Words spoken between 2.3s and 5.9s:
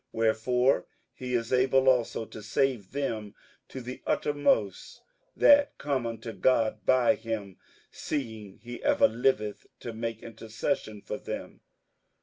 save them to the uttermost that